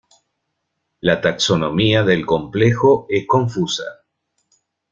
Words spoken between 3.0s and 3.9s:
es confusa.